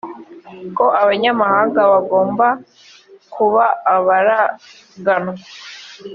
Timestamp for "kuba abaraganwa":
3.33-5.35